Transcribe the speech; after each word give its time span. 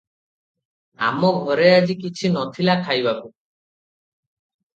“-ଆମ 1.07 1.29
ଘରେ 1.49 1.67
ଆଜି 1.73 1.97
କିଛି 1.99 2.33
ନଥିଲା 2.39 2.77
ଖାଇବାକୁ। 2.89 3.29